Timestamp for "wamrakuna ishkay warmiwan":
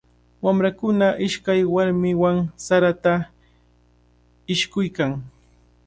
0.43-2.37